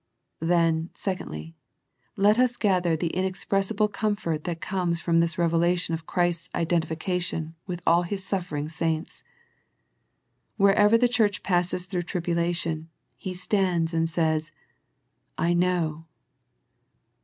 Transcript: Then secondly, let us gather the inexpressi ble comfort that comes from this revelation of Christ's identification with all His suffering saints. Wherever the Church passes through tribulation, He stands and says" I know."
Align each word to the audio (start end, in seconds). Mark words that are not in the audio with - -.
Then 0.39 0.89
secondly, 0.95 1.53
let 2.15 2.39
us 2.39 2.57
gather 2.57 2.95
the 2.97 3.11
inexpressi 3.13 3.75
ble 3.77 3.87
comfort 3.87 4.45
that 4.45 4.59
comes 4.59 4.99
from 4.99 5.19
this 5.19 5.37
revelation 5.37 5.93
of 5.93 6.07
Christ's 6.07 6.49
identification 6.55 7.53
with 7.67 7.83
all 7.85 8.01
His 8.01 8.23
suffering 8.23 8.67
saints. 8.67 9.23
Wherever 10.57 10.97
the 10.97 11.07
Church 11.07 11.43
passes 11.43 11.85
through 11.85 12.01
tribulation, 12.01 12.89
He 13.15 13.35
stands 13.35 13.93
and 13.93 14.09
says" 14.09 14.51
I 15.37 15.53
know." 15.53 16.07